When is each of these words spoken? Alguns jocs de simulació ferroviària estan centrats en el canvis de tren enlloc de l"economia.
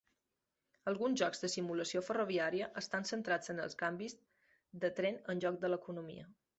Alguns 0.91 1.19
jocs 1.21 1.43
de 1.43 1.49
simulació 1.57 2.01
ferroviària 2.09 2.71
estan 2.83 3.07
centrats 3.13 3.55
en 3.57 3.65
el 3.69 3.79
canvis 3.85 4.21
de 4.85 4.95
tren 5.01 5.25
enlloc 5.37 5.65
de 5.65 5.75
l"economia. 5.75 6.31